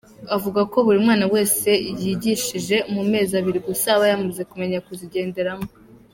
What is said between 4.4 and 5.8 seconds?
kumenya kuzigenderamo.